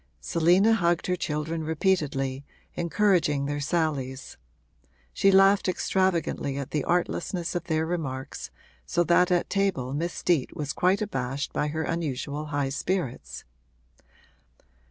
[0.19, 4.35] Selina hugged her children repeatedly, encouraging their sallies;
[5.13, 8.49] she laughed extravagantly at the artlessness of their remarks,
[8.87, 13.43] so that at table Miss Steet was quite abashed by her unusual high spirits.